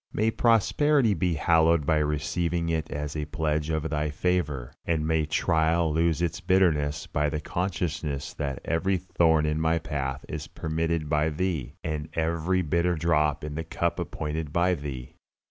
[0.11, 5.27] May prosperity be hallowed by receiving it as a pledge of Thy favor, and may
[5.27, 11.07] trial lose its bitterness by the consciousness that every thorn in my path is permitted
[11.07, 15.17] by Thee, and every bitter drop in the cup appointed by Thee.